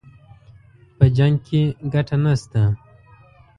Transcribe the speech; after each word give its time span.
په 0.95 1.05
جـنګ 1.15 1.35
كښې 1.45 1.63
ګټه 1.93 2.17
نشته 2.23 2.61